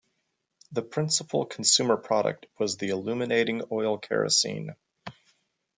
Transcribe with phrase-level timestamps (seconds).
[0.71, 4.75] The principal consumer product was the illuminating oil kerosene.